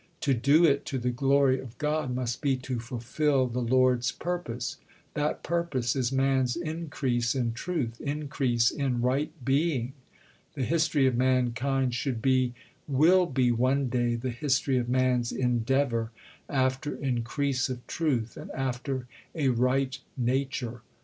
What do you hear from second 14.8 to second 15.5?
man's